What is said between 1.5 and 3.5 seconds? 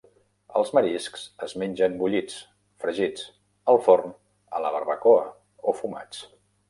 mengen bullits, fregits,